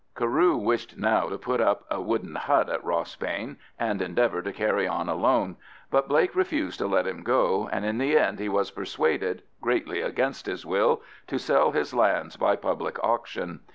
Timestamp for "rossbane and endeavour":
2.83-4.41